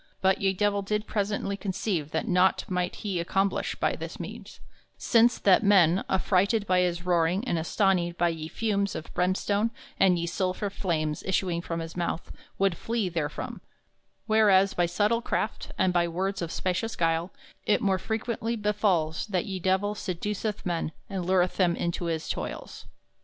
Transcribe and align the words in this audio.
But 0.19 0.41
ye 0.41 0.51
Divell 0.51 0.81
did 0.81 1.05
presently 1.05 1.55
conceive 1.55 2.09
that 2.09 2.27
naught 2.27 2.65
might 2.67 2.95
he 3.05 3.19
accomplish 3.19 3.75
by 3.75 3.95
this 3.95 4.19
means, 4.19 4.59
since 4.97 5.37
that 5.37 5.61
men, 5.61 6.03
affrighted 6.09 6.65
by 6.65 6.79
his 6.79 7.05
roaring 7.05 7.47
and 7.47 7.59
astonied 7.59 8.17
by 8.17 8.29
ye 8.29 8.47
fumes 8.47 8.95
of 8.95 9.13
brimstone 9.13 9.69
and 9.99 10.17
ye 10.17 10.25
sulphur 10.25 10.71
flames 10.71 11.21
issuing 11.21 11.61
from 11.61 11.81
his 11.81 11.95
mouth, 11.95 12.31
wolde 12.57 12.75
flee 12.75 13.09
therefrom; 13.09 13.61
whereas 14.25 14.73
by 14.73 14.87
subtile 14.87 15.21
craft 15.21 15.71
and 15.77 15.93
by 15.93 16.07
words 16.07 16.41
of 16.41 16.51
specious 16.51 16.95
guile 16.95 17.31
it 17.67 17.79
more 17.79 17.99
frequently 17.99 18.55
befalls 18.55 19.27
that 19.27 19.45
ye 19.45 19.59
Divell 19.59 19.93
seduceth 19.93 20.65
men 20.65 20.93
and 21.11 21.27
lureth 21.27 21.57
them 21.57 21.75
into 21.75 22.05
his 22.05 22.27
toils. 22.27 22.87